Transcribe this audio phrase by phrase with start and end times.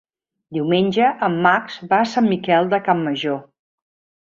[0.55, 3.39] Diumenge en Max va a Sant Miquel de Campmajor.